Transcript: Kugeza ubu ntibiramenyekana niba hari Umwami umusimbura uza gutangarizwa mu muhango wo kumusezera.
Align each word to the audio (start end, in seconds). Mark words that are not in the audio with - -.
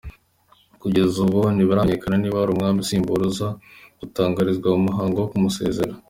Kugeza 0.81 1.15
ubu 1.25 1.39
ntibiramenyekana 1.53 2.15
niba 2.19 2.39
hari 2.41 2.51
Umwami 2.51 2.75
umusimbura 2.79 3.23
uza 3.31 3.47
gutangarizwa 3.99 4.67
mu 4.73 4.81
muhango 4.87 5.17
wo 5.19 5.29
kumusezera. 5.31 5.93